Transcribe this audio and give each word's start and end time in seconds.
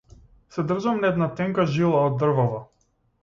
Се 0.55 0.63
држам 0.69 0.97
на 1.03 1.11
една 1.15 1.27
тенка 1.41 1.67
жила 1.75 2.01
од 2.07 2.17
дрвово. 2.25 2.63